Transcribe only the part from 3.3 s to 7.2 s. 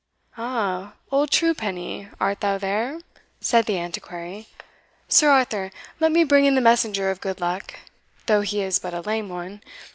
said the Antiquary. "Sir Arthur, let me bring in the messenger